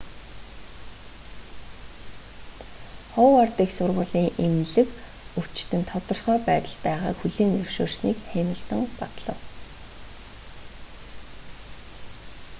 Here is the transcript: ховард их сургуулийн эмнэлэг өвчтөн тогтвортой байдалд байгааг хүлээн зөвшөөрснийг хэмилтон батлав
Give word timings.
ховард 3.13 3.55
их 3.63 3.69
сургуулийн 3.77 4.29
эмнэлэг 4.45 4.89
өвчтөн 5.39 5.81
тогтвортой 5.91 6.39
байдалд 6.47 6.79
байгааг 6.85 7.15
хүлээн 7.19 7.51
зөвшөөрснийг 7.57 8.17
хэмилтон 8.33 8.83
батлав 8.99 9.39